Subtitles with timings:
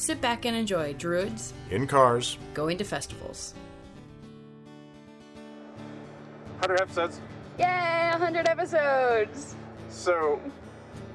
[0.00, 3.54] sit back and enjoy Druids In cars, going to festivals.
[6.60, 7.20] 100 episodes.
[7.58, 9.54] Yay, 100 episodes!
[9.90, 10.40] So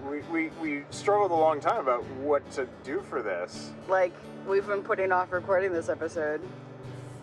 [0.07, 4.13] we, we, we struggled a long time about what to do for this Like,
[4.47, 6.41] we've been putting off recording this episode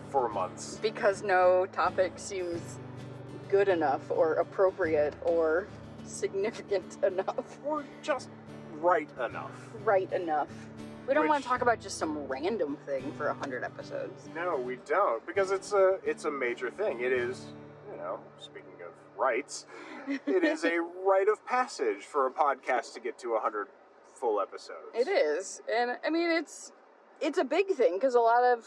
[0.09, 0.79] for months.
[0.81, 2.77] because no topic seems
[3.49, 5.67] good enough or appropriate or
[6.05, 8.29] significant enough, Or just
[8.81, 9.51] right enough.
[9.85, 10.49] right enough.
[11.07, 14.29] We don't want to talk about just some random thing for 100 episodes.
[14.33, 17.01] No, we don't, because it's a it's a major thing.
[17.01, 17.47] It is,
[17.91, 19.65] you know, speaking of rights,
[20.07, 23.67] it is a rite of passage for a podcast to get to 100
[24.13, 24.79] full episodes.
[24.93, 25.61] It is.
[25.73, 26.71] And I mean, it's
[27.21, 28.65] it's a big thing because a lot of,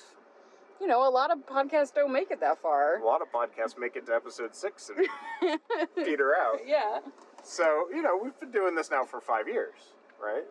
[0.80, 3.00] you know, a lot of podcasts don't make it that far.
[3.00, 5.58] A lot of podcasts make it to episode six and
[5.96, 6.60] peter out.
[6.66, 6.98] yeah.
[7.42, 9.76] So, you know, we've been doing this now for five years,
[10.22, 10.44] right?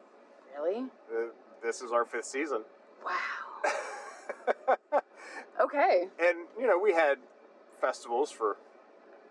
[0.58, 0.86] Really?
[1.11, 1.28] Uh,
[1.66, 2.61] this is our fifth season.
[3.03, 3.11] Wow.
[5.61, 6.07] Okay.
[6.19, 7.17] And, you know, we had
[7.80, 8.57] festivals for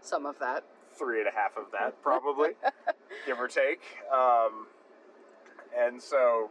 [0.01, 0.65] Some of that.
[0.99, 2.51] three and a half of that, probably,
[3.27, 3.83] give or take.
[4.11, 4.67] Um,
[5.79, 6.51] and so,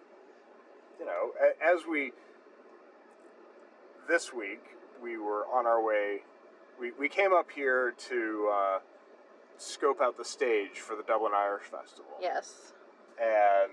[0.99, 2.11] you know, as we,
[4.07, 4.61] this week,
[5.01, 6.19] we were on our way,
[6.79, 8.79] we, we came up here to uh,
[9.57, 12.73] scope out the stage for the Dublin Irish Festival Yes.
[13.19, 13.71] and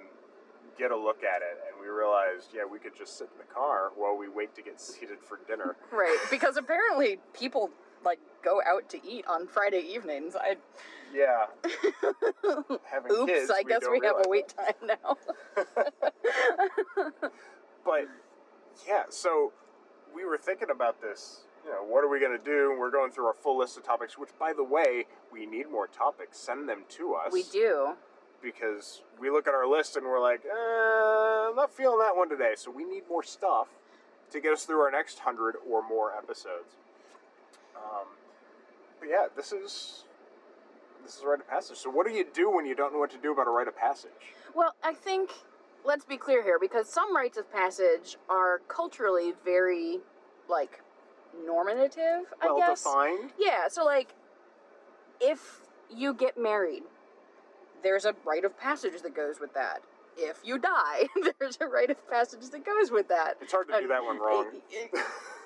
[0.79, 1.59] get a look at it.
[1.69, 4.63] And we realized, yeah, we could just sit in the car while we wait to
[4.63, 5.77] get seated for dinner.
[5.93, 6.19] Right.
[6.31, 7.71] Because apparently people
[8.05, 10.35] like go out to eat on Friday evenings.
[10.35, 10.57] I
[11.15, 11.47] Yeah.
[12.91, 15.17] Having oops, kids, I guess don't we have a wait time now.
[17.85, 18.09] But
[18.87, 19.53] yeah, so
[20.15, 21.45] we were thinking about this.
[21.65, 22.77] You know, what are we going to do?
[22.79, 24.17] We're going through our full list of topics.
[24.19, 26.39] Which, by the way, we need more topics.
[26.39, 27.33] Send them to us.
[27.33, 27.95] we do.
[28.43, 32.29] Because we look at our list and we're like, uh, I'm not feeling that one
[32.29, 32.53] today.
[32.57, 33.69] So we need more stuff
[34.33, 36.77] to get us through our next hundred or more episodes.
[37.77, 38.07] Um,
[38.99, 40.05] but yeah, this is
[41.05, 41.77] this is a rite of passage.
[41.79, 43.69] So what do you do when you don't know what to do about a rite
[43.69, 44.11] of passage?
[44.55, 45.31] Well, I think
[45.85, 49.99] let's be clear here because some rites of passage are culturally very
[50.49, 50.83] like
[51.47, 52.83] normative, I well guess.
[52.83, 53.31] defined.
[53.39, 54.15] Yeah, so like
[55.21, 55.61] if
[55.95, 56.83] you get married,
[57.83, 59.83] there's a rite of passage that goes with that.
[60.17, 61.09] If you die,
[61.39, 63.37] there's a rite of passage that goes with that.
[63.41, 64.47] It's hard to do that one wrong.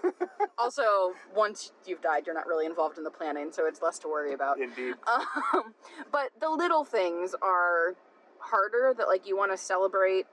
[0.58, 4.08] also, once you've died, you're not really involved in the planning, so it's less to
[4.08, 4.60] worry about.
[4.60, 4.94] Indeed.
[5.06, 5.74] Um,
[6.12, 7.94] but the little things are
[8.38, 10.26] harder that like you want to celebrate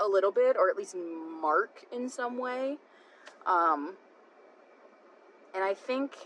[0.00, 2.78] a little bit or at least mark in some way.
[3.46, 3.94] Um,
[5.54, 6.16] and I think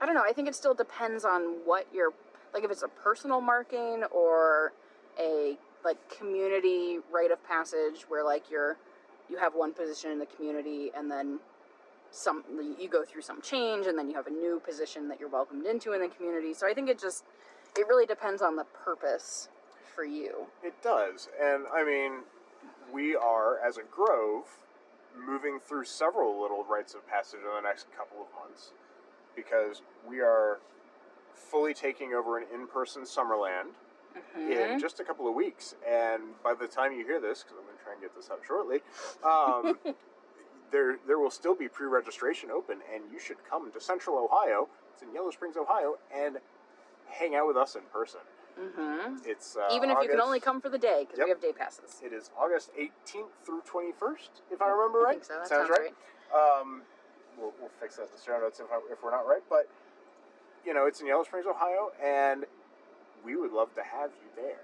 [0.00, 2.12] I don't know, I think it still depends on what you're
[2.52, 4.72] like if it's a personal marking or
[5.18, 8.76] a like community rite of passage where like you're
[9.28, 11.38] you have one position in the community and then
[12.10, 12.42] some
[12.78, 15.66] you go through some change and then you have a new position that you're welcomed
[15.66, 16.52] into in the community.
[16.52, 17.24] So I think it just
[17.76, 19.48] it really depends on the purpose
[19.94, 20.46] for you.
[20.62, 21.28] It does.
[21.40, 22.22] And I mean,
[22.92, 24.44] we are, as a grove,
[25.16, 28.72] moving through several little rites of passage in the next couple of months
[29.36, 30.58] because we are
[31.34, 33.70] fully taking over an in person Summerland
[34.36, 35.74] in just a couple of weeks.
[35.88, 38.30] And by the time you hear this, because I'm going to try and get this
[38.30, 38.80] out shortly,
[39.24, 39.78] um,
[40.72, 44.68] there, there will still be pre registration open, and you should come to Central Ohio.
[44.94, 46.36] It's in Yellow Springs, Ohio, and
[47.08, 48.20] hang out with us in person.
[48.58, 51.26] hmm It's uh, Even if you can only come for the day because Yep.
[51.26, 52.00] we have day passes.
[52.04, 55.24] It is August 18th through 21st, if I remember I right.
[55.24, 55.34] so.
[55.34, 55.94] Sounds, sounds right.
[56.34, 56.82] Um,
[57.38, 59.42] we'll, we'll fix that in the show notes if, I, if we're not right.
[59.48, 59.68] But,
[60.66, 62.44] you know, it's in Yellow Springs, Ohio, and
[63.24, 64.60] we would love to have you there.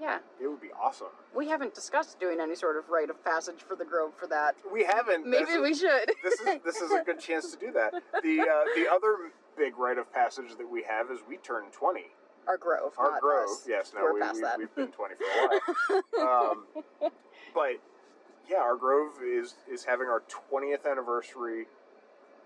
[0.00, 0.18] Yeah.
[0.42, 1.08] It would be awesome.
[1.34, 4.54] We haven't discussed doing any sort of rite of passage for the Grove for that.
[4.72, 5.26] We haven't.
[5.26, 6.12] Maybe this is- we should.
[6.24, 7.92] this is this is a good chance to do that.
[8.22, 12.06] The uh, the other big rite of passage that we have is we turn twenty.
[12.48, 12.94] Our Grove.
[12.96, 13.66] Our grove, us.
[13.68, 14.58] yes, no, We're we, past we, that.
[14.58, 16.50] we've been twenty for a while.
[16.50, 16.64] um,
[17.54, 17.72] but
[18.48, 21.66] yeah, our grove is is having our twentieth anniversary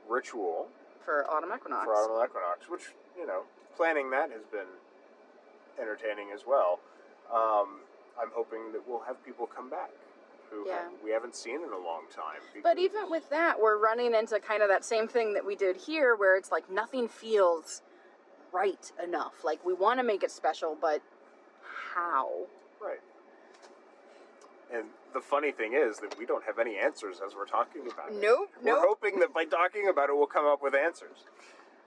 [0.08, 0.67] ritual
[1.05, 1.85] for autumn equinox.
[1.85, 3.43] for Autumn equinox, which you know,
[3.77, 4.67] planning that has been
[5.81, 6.81] entertaining as well.
[7.33, 7.81] Um,
[8.21, 9.91] I'm hoping that we'll have people come back
[10.51, 10.89] who Yeah.
[11.03, 12.41] we haven't seen in a long time.
[12.62, 15.56] But because- even with that, we're running into kind of that same thing that we
[15.56, 17.83] did here, where it's like nothing feels
[18.53, 19.43] right enough.
[19.43, 21.03] Like we want to make it special, but
[21.95, 22.47] how?
[24.73, 28.11] And the funny thing is that we don't have any answers as we're talking about
[28.11, 28.21] it.
[28.21, 28.85] Nope, We're nope.
[28.87, 31.25] hoping that by talking about it, we'll come up with answers.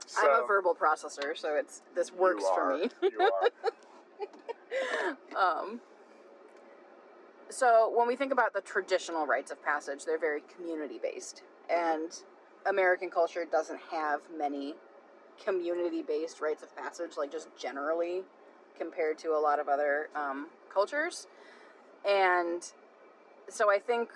[0.05, 2.89] So, I'm a verbal processor, so it's this works for me.
[3.01, 3.49] you are.
[5.37, 5.79] Um,
[7.49, 12.11] so when we think about the traditional rites of passage, they're very community based, and
[12.65, 14.75] American culture doesn't have many
[15.43, 18.23] community based rites of passage, like just generally
[18.77, 21.27] compared to a lot of other um, cultures.
[22.07, 22.63] And
[23.49, 24.09] so I think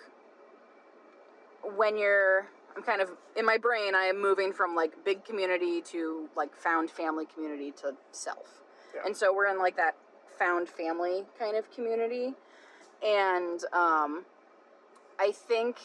[1.75, 5.81] when you're, I'm kind of in my brain, I am moving from like big community
[5.81, 8.61] to like found family community to self.
[8.95, 9.01] Yeah.
[9.05, 9.95] And so we're in like that
[10.39, 12.33] found family kind of community.
[13.03, 14.25] And um,
[15.19, 15.77] I think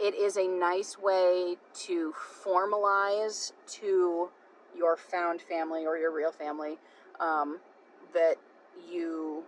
[0.00, 2.14] it is a nice way to
[2.44, 4.28] formalize to
[4.76, 6.78] your found family or your real family
[7.20, 7.58] um,
[8.14, 8.36] that
[8.90, 9.44] you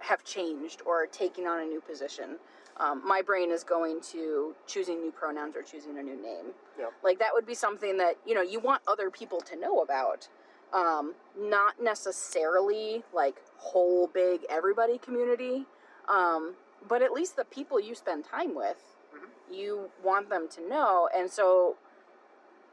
[0.00, 2.36] have changed or taking on a new position.
[2.78, 6.46] Um, my brain is going to choosing new pronouns or choosing a new name.
[6.78, 6.92] Yep.
[7.02, 10.28] Like that would be something that you know you want other people to know about.
[10.72, 15.66] Um, not necessarily like whole big everybody community,
[16.08, 16.54] um,
[16.88, 18.82] but at least the people you spend time with,
[19.12, 19.28] Mhm.
[19.52, 21.08] you want them to know.
[21.14, 21.76] And so,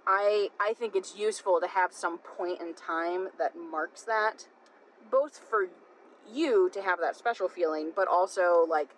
[0.05, 4.47] I I think it's useful to have some point in time that marks that,
[5.09, 5.69] both for
[6.33, 8.89] you to have that special feeling, but also like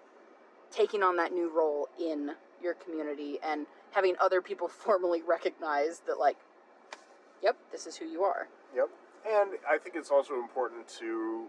[0.71, 2.31] taking on that new role in
[2.61, 6.37] your community and having other people formally recognize that like,
[7.41, 8.47] yep, this is who you are.
[8.75, 8.89] Yep.
[9.27, 11.45] And I think it's also important to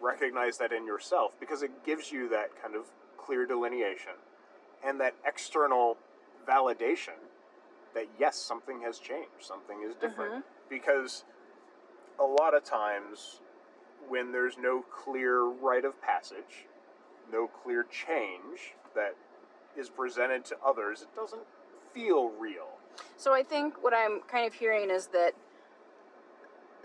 [0.00, 2.82] recognize that in yourself because it gives you that kind of
[3.16, 4.12] clear delineation
[4.84, 5.96] and that external
[6.46, 7.16] validation
[7.94, 10.32] that yes, something has changed, something is different.
[10.32, 10.40] Mm-hmm.
[10.68, 11.24] Because
[12.18, 13.40] a lot of times
[14.08, 16.66] when there's no clear rite of passage,
[17.32, 19.14] no clear change that
[19.76, 21.42] is presented to others, it doesn't
[21.92, 22.68] feel real.
[23.16, 25.32] So I think what I'm kind of hearing is that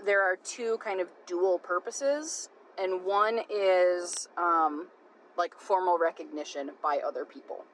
[0.05, 4.87] there are two kind of dual purposes, and one is um,
[5.37, 7.65] like formal recognition by other people,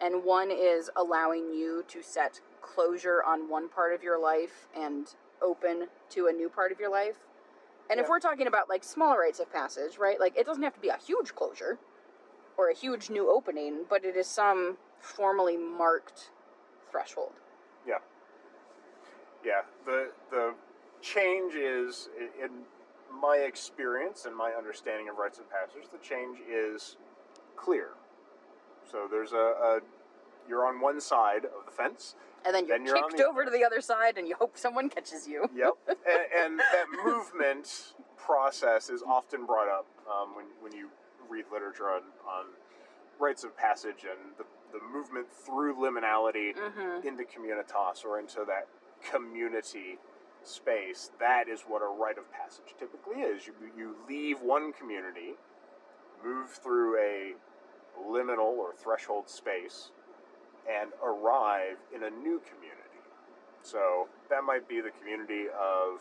[0.00, 5.14] and one is allowing you to set closure on one part of your life and
[5.40, 7.16] open to a new part of your life.
[7.90, 10.20] And if we're talking about like smaller rites of passage, right?
[10.20, 11.78] Like it doesn't have to be a huge closure
[12.56, 16.30] or a huge new opening, but it is some formally marked
[16.90, 17.32] threshold.
[17.86, 17.98] Yeah.
[19.44, 19.62] Yeah.
[19.86, 20.54] The the
[21.00, 22.08] change is
[22.42, 22.50] in
[23.20, 26.96] my experience and my understanding of rites of passage, the change is
[27.56, 27.88] clear.
[28.90, 29.80] So there's a, a
[30.48, 32.14] you're on one side of the fence.
[32.44, 34.56] And then you're Then you're kicked the over to the other side and you hope
[34.56, 35.48] someone catches you.
[35.54, 35.74] Yep.
[35.88, 35.96] and,
[36.44, 40.88] and that movement process is often brought up um, when, when you
[41.28, 42.46] read literature on, on
[43.18, 47.06] rites of passage and the, the movement through liminality Mm-hmm.
[47.06, 48.66] into communitas or into that
[49.10, 49.98] community
[50.44, 51.10] space.
[51.20, 53.46] That is what a rite of passage typically is.
[53.46, 55.34] You, you leave one community,
[56.24, 57.32] move through a
[58.08, 59.90] liminal or threshold space,
[60.68, 63.02] and arrive in a new community.
[63.62, 66.00] So that might be the community of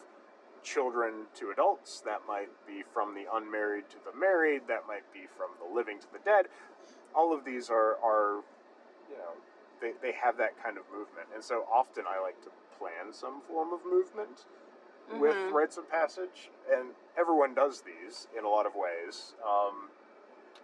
[0.64, 5.22] children to adults, that might be from the unmarried to the married, that might be
[5.38, 6.48] from the living to the dead.
[7.16, 8.44] All of these are, are
[9.10, 9.34] you know,
[9.80, 11.28] they, they have that kind of movement.
[11.34, 14.46] And so often I like to plan some form of movement
[15.10, 15.54] with Mhm.
[15.54, 19.36] rites of passage, and everyone does these in a lot of ways.
[19.46, 19.90] Um,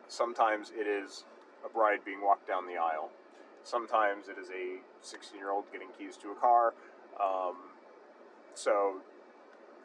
[0.08, 1.26] sometimes it is
[1.66, 3.10] a bride being walked down the aisle.
[3.63, 6.74] Sometimes it is a 16 year old getting keys to a car.
[7.22, 7.55] Um,
[8.55, 9.01] so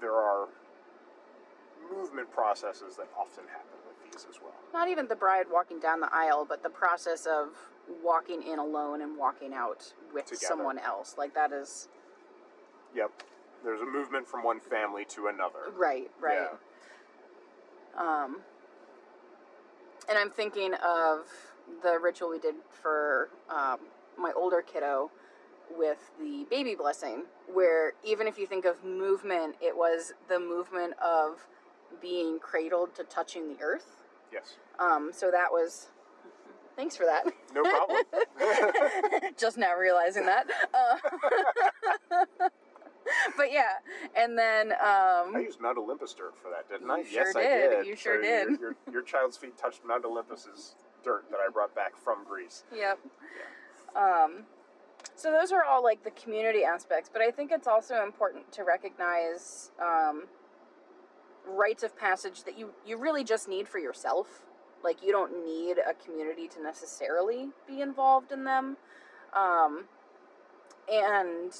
[0.00, 0.48] there are
[1.92, 4.54] movement processes that often happen with these as well.
[4.72, 7.50] Not even the bride walking down the aisle, but the process of
[8.02, 10.44] walking in alone and walking out with Together.
[10.46, 11.14] someone else.
[11.16, 11.88] Like that is
[12.94, 13.10] Yep.
[13.64, 15.70] There's a movement from one family to another.
[15.76, 16.48] right, right.
[17.96, 18.02] Yeah.
[18.24, 18.40] Um,
[20.08, 21.26] and I'm thinking of
[21.82, 23.78] the ritual we did for um,
[24.18, 25.10] my older kiddo
[25.76, 30.94] with the baby blessing, where even if you think of movement, it was the movement
[30.98, 31.46] of
[32.00, 33.96] being cradled to touching the earth.
[34.32, 34.56] Yes.
[34.78, 35.88] Um, so that was.
[36.76, 37.24] Thanks for that.
[37.52, 38.02] No problem.
[39.36, 40.46] Just now realizing that.
[40.72, 40.96] Uh,
[43.36, 43.72] but yeah,
[44.16, 46.98] and then um, I used Mount Olympus dirt for that, didn't I?
[46.98, 47.70] Yes, sure I did.
[47.70, 47.86] did.
[47.86, 48.48] You sure So did.
[48.48, 52.64] Your, your, your child's feet touched Mount Olympus's dirt that I brought back from Greece.
[52.74, 52.98] Yep.
[53.96, 54.44] Um,
[55.14, 58.64] so those are all like the community aspects, but I think it's also important to
[58.64, 60.24] recognize um,
[61.46, 64.42] rites of passage that you you really just need for yourself.
[64.84, 68.76] Like you don't need a community to necessarily be involved in them.
[69.34, 69.84] Um,
[70.90, 71.52] and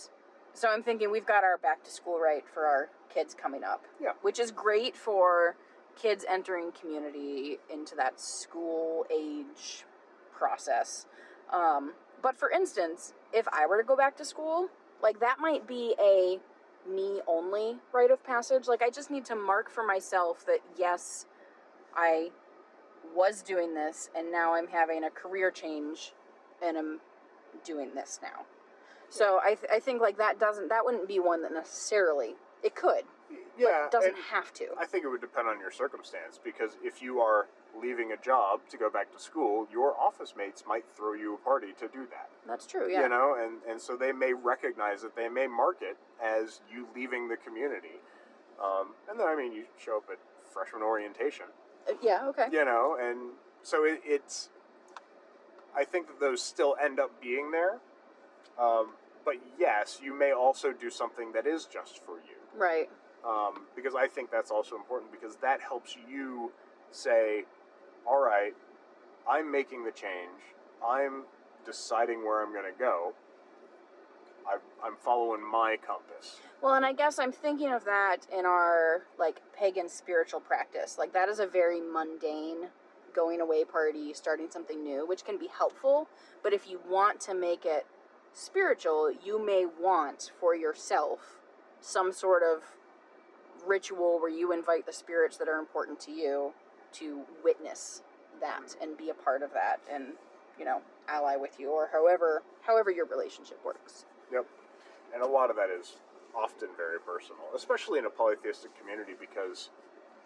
[0.54, 3.84] so I'm thinking we've got our back to school rite for our kids coming up.
[4.00, 4.12] Yeah.
[4.22, 5.56] Which is great for
[6.00, 9.84] kids entering community into that school age
[10.32, 11.06] process.
[11.52, 14.68] Um, but for instance, if I were to go back to school,
[15.02, 16.38] like that might be a
[16.88, 18.66] me only rite of passage.
[18.66, 21.26] Like I just need to mark for myself that yes,
[21.94, 22.30] I
[23.14, 26.12] was doing this and now I'm having a career change
[26.62, 27.00] and I'm
[27.64, 28.44] doing this now.
[29.10, 32.74] So I, th- I think like that doesn't that wouldn't be one that necessarily it
[32.74, 33.04] could
[33.58, 34.66] Yeah, but doesn't have to.
[34.78, 37.48] I think it would depend on your circumstance because if you are
[37.80, 41.36] leaving a job to go back to school, your office mates might throw you a
[41.38, 42.30] party to do that.
[42.46, 42.90] That's true.
[42.90, 43.02] Yeah.
[43.02, 46.86] You know, and, and so they may recognize it, they may mark it as you
[46.94, 48.00] leaving the community.
[48.62, 50.18] Um, and then, I mean, you show up at
[50.52, 51.46] freshman orientation,
[51.88, 52.26] Uh, yeah.
[52.28, 52.46] Okay.
[52.50, 53.32] you know, and
[53.62, 54.48] so it, it's,
[55.76, 57.78] I think that those still end up being there.
[58.58, 58.94] Um,
[59.24, 62.88] but yes, you may also do something that is just for you Right.
[63.26, 66.52] Um, because I think that's also important because that helps you
[66.90, 67.44] say,
[68.06, 68.54] all right,
[69.28, 70.54] I'm making the change.
[70.86, 71.24] I'm
[71.64, 73.12] deciding where I'm going to go.
[74.46, 76.40] I, I'm following my compass.
[76.62, 80.96] Well, and I guess I'm thinking of that in our like pagan spiritual practice.
[80.98, 82.68] Like that is a very mundane
[83.14, 86.08] going away party, starting something new, which can be helpful.
[86.42, 87.86] But if you want to make it
[88.32, 91.40] spiritual, you may want for yourself
[91.80, 92.62] some sort of
[93.66, 96.52] ritual where you invite the spirits that are important to you
[96.92, 98.02] to witness
[98.40, 100.12] that and be a part of that and
[100.58, 104.46] you know ally with you or however however your relationship works Yep.
[105.14, 105.96] And a lot of that is
[106.36, 109.70] often very personal, especially in a polytheistic community because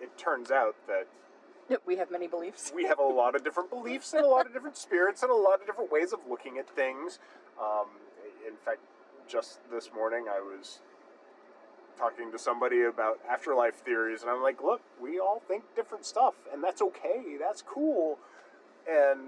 [0.01, 1.07] it turns out that
[1.87, 4.53] we have many beliefs we have a lot of different beliefs and a lot of
[4.53, 7.19] different spirits and a lot of different ways of looking at things.
[7.61, 7.87] Um,
[8.47, 8.81] in fact,
[9.29, 10.81] just this morning I was
[12.03, 16.35] talking to somebody about afterlife theories, and I'm like, look, we all think different stuff,
[16.53, 18.19] and that's okay, that's cool.
[18.91, 19.21] And,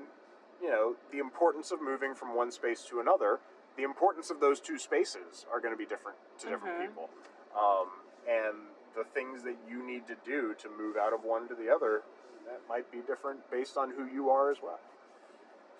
[0.60, 3.38] you know, the importance of moving from one space to another,
[3.76, 6.88] the importance of those two spaces are going to be different to different Mhm.
[6.88, 7.10] people.
[7.54, 7.90] Um,
[8.26, 8.56] and
[8.96, 12.02] the things that you need to do to move out of one to the other
[12.46, 14.80] that might be different based on who you are as well.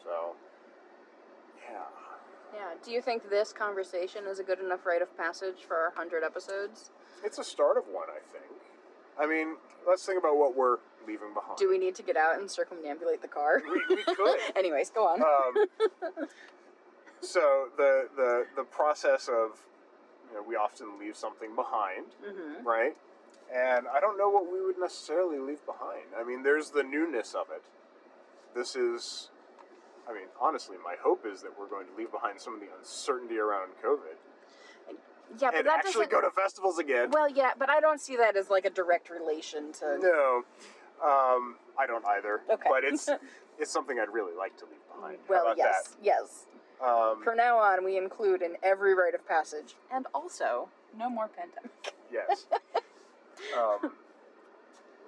[0.03, 0.37] So,
[1.69, 1.87] yeah.
[2.55, 2.75] Yeah.
[2.85, 6.23] Do you think this conversation is a good enough rite of passage for our 100
[6.23, 6.91] episodes?
[7.25, 8.45] It's a start of one, I think.
[9.21, 9.57] I mean,
[9.89, 11.57] let's think about what we're leaving behind.
[11.59, 13.63] Do we need to get out and circumambulate the car?
[13.65, 14.39] We- we could.
[14.57, 15.21] Anyways, go on.
[15.23, 16.27] um,
[17.21, 19.61] so the, the the process of
[20.31, 22.97] you know we often leave something behind, hmm right?
[23.55, 26.07] And I don't know what we would necessarily leave behind.
[26.19, 27.63] I mean, there's the newness of it.
[28.55, 29.29] This is,
[30.09, 32.69] I mean, honestly, my hope is that we're going to leave behind some of the
[32.79, 34.17] uncertainty around COVID
[35.41, 37.11] Yeah, but and that actually go to festivals again.
[37.11, 39.99] well, yeah, but I don't see that as like a direct relation to.
[40.01, 40.43] No,
[41.03, 42.43] um, I don't either.
[42.51, 42.69] Okay.
[42.69, 43.09] But it's
[43.59, 45.19] it's something I'd really like to leave behind.
[45.29, 46.47] Well, yes, yes.
[46.85, 50.69] Um, From now on, we include in every rite of passage, and also
[50.99, 51.95] no more pandemic.
[52.13, 52.47] yes.
[53.59, 53.93] um,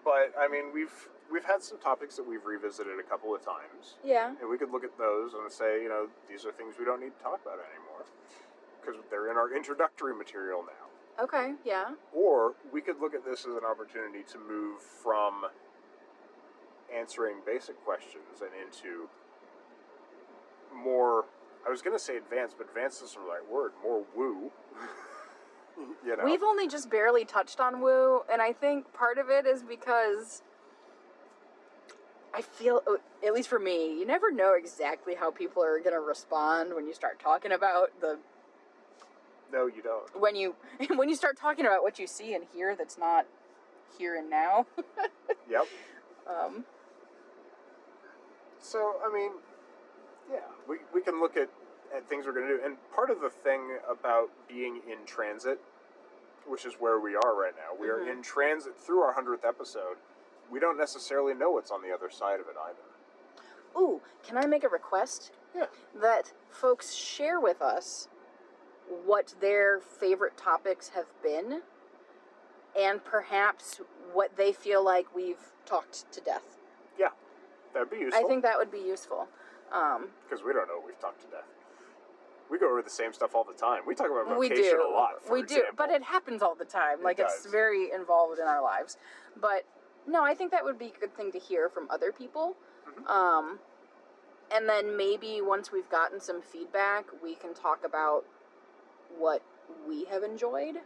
[0.04, 3.96] but I mean, we've we've had some topics that we've revisited a couple of times,
[4.04, 4.34] Yeah.
[4.40, 7.00] and we could look at those and say, you know, these are things we don't
[7.00, 8.04] need to talk about anymore
[8.80, 11.22] because they're in our introductory material now.
[11.24, 11.54] Okay.
[11.64, 11.94] Yeah.
[12.12, 15.46] Or we could look at this as an opportunity to move from
[16.94, 19.08] answering basic questions and into
[20.74, 21.24] more.
[21.66, 23.72] I was going to say advanced, but advanced isn't the right word.
[23.82, 24.52] More woo.
[26.04, 26.24] you know.
[26.24, 30.42] We've only just barely touched on woo, and I think part of it is because
[32.36, 35.94] I feel, uh, at least for me, you never know exactly how people are going
[35.94, 38.18] to respond when you start talking about the
[39.52, 40.20] no, you don't.
[40.20, 40.54] when you
[40.96, 43.26] when you start talking about what you see and hear that's not
[43.98, 44.66] here and now.
[45.48, 45.66] Yep.
[46.28, 46.64] um,
[48.60, 49.30] So, I mean,
[50.28, 51.48] yeah, we, we can look at,
[51.96, 52.60] at things we're going to do.
[52.64, 55.60] And part of the thing about being in transit,
[56.48, 58.10] which is where we are right now, we are Mhm.
[58.10, 59.98] in transit through our 100th episode.
[60.50, 63.78] We don't necessarily know what's on the other side of it either.
[63.78, 65.32] ooh, can I make a request?
[65.54, 65.66] Yeah.
[66.00, 68.08] That folks share with us
[69.04, 71.62] what their favorite topics have been,
[72.78, 73.80] and perhaps
[74.12, 76.58] what they feel like we've talked to death.
[76.98, 77.08] Yeah,
[77.74, 78.24] that'd be useful.
[78.24, 79.28] I think that would be useful.
[79.72, 81.48] Um, because we don't know what we've talked to death.
[82.48, 83.82] We go over the same stuff all the time.
[83.86, 84.86] We talk about we do.
[84.88, 85.14] a lot.
[85.28, 87.00] We do, but it happens all the time.
[87.00, 88.98] It like it's very involved in our lives.
[89.40, 89.64] But
[90.06, 92.56] no, I think that would be a good thing to hear from other people.
[92.86, 93.08] Mhm.
[93.08, 93.60] Um,
[94.50, 98.24] and then maybe once we've gotten some feedback, we can talk about
[99.18, 99.42] what
[99.86, 100.80] we have enjoyed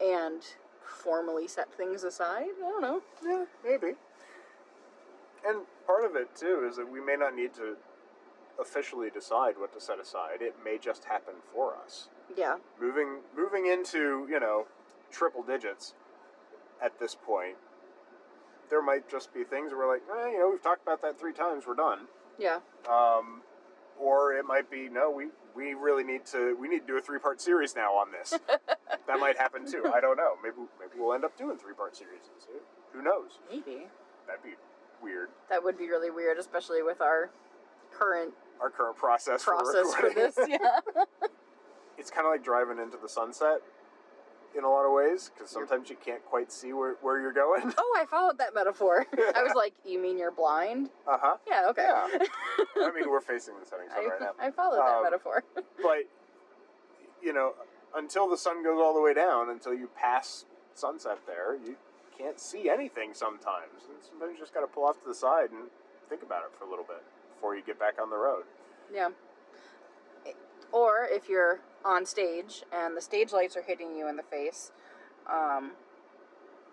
[0.00, 0.42] and
[0.82, 2.50] formally set things aside.
[2.58, 3.02] I don't know.
[3.22, 3.96] Yeah, maybe.
[5.44, 7.76] And part of it too is that we may not need to
[8.60, 10.42] officially decide what to set aside.
[10.42, 12.08] It may just happen for us.
[12.36, 12.58] Yeah.
[12.78, 14.66] Moving moving into, you know,
[15.10, 15.94] triple digits
[16.80, 17.56] at this point,
[18.70, 21.18] there might just be things where we're like, eh, you know, we've talked about that
[21.18, 22.00] three times, we're done.
[22.38, 22.58] Yeah.
[22.90, 23.42] Um,
[24.00, 27.00] or it might be, no, we, we really need to we need to do a
[27.02, 28.38] three part series now on this.
[29.06, 29.84] that might happen too.
[29.94, 30.32] I don't know.
[30.42, 32.22] Maybe maybe we'll end up doing three part series.
[32.92, 33.38] Who knows?
[33.50, 33.86] Maybe.
[34.26, 34.54] That'd be
[35.02, 35.28] weird.
[35.50, 37.30] That would be really weird, especially with our
[37.92, 40.14] current Our current process, process for recording.
[40.14, 40.38] this.
[40.48, 40.58] Yeah.
[41.98, 43.58] It's kind of like driving into the sunset
[44.56, 47.72] in a lot of ways because sometimes you can't quite see where, where you're going.
[47.78, 49.06] Oh, I followed that metaphor.
[49.34, 50.90] I was like, you mean you're blind?
[51.08, 51.36] Uh huh.
[51.48, 51.88] Yeah, okay.
[51.88, 52.18] Yeah.
[52.84, 54.32] I mean, we're facing the setting sun I, right now.
[54.38, 55.44] I followed that Um, metaphor.
[55.82, 56.04] But,
[57.22, 57.54] you know,
[57.94, 60.44] until the sun goes all the way down, until you pass
[60.74, 61.76] sunset there, you
[62.16, 63.88] can't see anything sometimes.
[63.88, 65.68] And sometimes you just got to pull off to the side and
[66.08, 67.02] think about it for a little bit
[67.34, 68.44] before you get back on the road.
[68.92, 69.08] yeah.
[70.72, 74.72] Or if you're on stage and the stage lights are hitting you in the face,
[75.30, 75.72] um,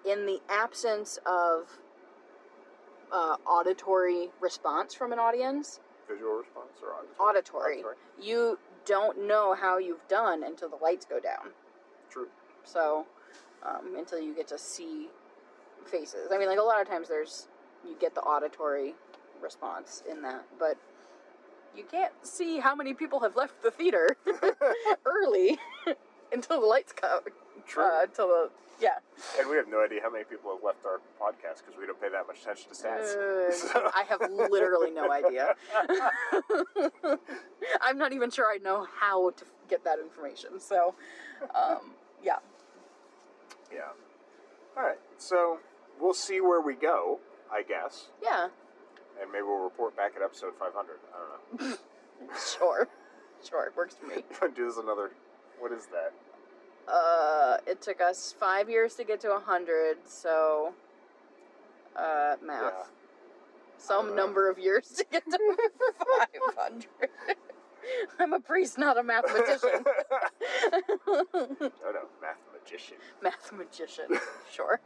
[0.10, 1.80] in the absence of
[3.12, 5.80] uh, auditory response from an audience,
[6.10, 7.20] Visual response or auditory?
[7.20, 7.96] auditory, Auditory.
[8.22, 11.50] you don't know how you've done until the lights go down.
[12.10, 12.28] True.
[12.64, 13.06] So,
[13.64, 15.10] um, until you get to see
[15.86, 16.30] faces.
[16.32, 17.48] I mean, like a lot of times there's,
[17.88, 18.96] you get the auditory
[19.42, 20.78] response in that, but
[21.76, 24.18] you can't see how many people have left the theater
[25.06, 25.58] early
[26.32, 27.22] until the lights come.
[27.68, 27.84] True.
[27.84, 28.50] Uh, until the,
[28.82, 28.90] yeah.
[29.40, 32.00] And we have no idea how many people have left our podcast because we don't
[32.02, 33.16] pay that much attention to stats.
[33.16, 35.56] Uh, So- I have literally no idea.
[37.82, 40.60] I'm not even sure I know how to get that information.
[40.60, 40.96] So,
[41.54, 41.92] um,
[42.24, 42.38] yeah.
[43.72, 43.90] Yeah.
[44.78, 45.00] All right.
[45.18, 45.60] So
[46.00, 47.20] we'll see where we go,
[47.52, 48.48] I guess, Yeah,
[49.22, 50.98] and maybe we'll report back at episode 500.
[51.14, 51.78] I don't know.
[52.58, 52.88] sure.
[53.48, 54.24] Sure, it works for me.
[54.56, 55.12] Do this another?
[55.60, 56.14] What is that?
[56.92, 60.74] Uh, it took us five years to get to 100, so,
[61.96, 62.62] uh, math.
[62.62, 62.84] Yeah.
[63.78, 65.40] Some number of years to get to
[66.56, 66.86] 500.
[68.20, 69.84] I'm a priest, not a mathematician.
[71.08, 72.98] oh no, mathematician.
[73.22, 74.06] Mathematician,
[74.52, 74.82] sure.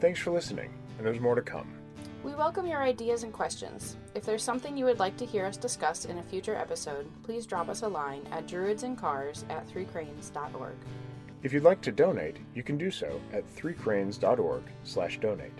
[0.00, 1.83] Thanks for listening, and there's more to come.
[2.24, 3.98] We welcome your ideas and questions.
[4.14, 7.44] If there's something you would like to hear us discuss in a future episode, please
[7.44, 10.74] drop us a line at druidsandcars at threecranes.org.
[11.42, 15.52] If you'd like to donate, you can do so at threecranes.org slash donate.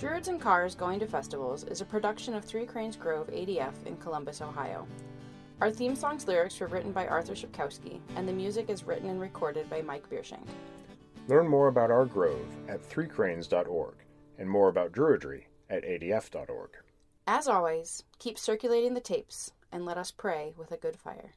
[0.00, 3.96] Druids and Cars Going to Festivals is a production of Three Cranes Grove ADF in
[3.98, 4.88] Columbus, Ohio.
[5.60, 9.20] Our theme song's lyrics were written by Arthur Shipkowski, and the music is written and
[9.20, 10.48] recorded by Mike Biershank.
[11.28, 13.94] Learn more about our grove at threecranes.org
[14.38, 16.70] and more about Druidry at adf.org.
[17.26, 21.34] As always, keep circulating the tapes and let us pray with a good fire.